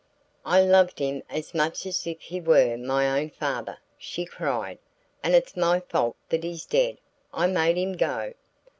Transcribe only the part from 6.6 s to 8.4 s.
dead. I made him go!"